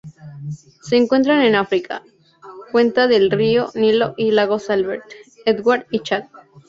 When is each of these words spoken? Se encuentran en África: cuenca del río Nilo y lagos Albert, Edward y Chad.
Se 0.81 0.97
encuentran 0.97 1.43
en 1.43 1.53
África: 1.53 2.01
cuenca 2.71 3.05
del 3.05 3.29
río 3.29 3.69
Nilo 3.75 4.15
y 4.17 4.31
lagos 4.31 4.71
Albert, 4.71 5.05
Edward 5.45 5.85
y 5.91 5.99
Chad. 5.99 6.23